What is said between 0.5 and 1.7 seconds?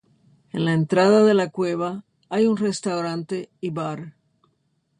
En la entrada de la